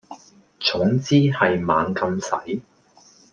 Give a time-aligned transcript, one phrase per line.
[0.59, 2.61] 總之係猛咁使